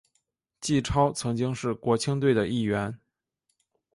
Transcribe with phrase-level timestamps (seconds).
[0.59, 2.99] 纪超曾经是国青队的一员。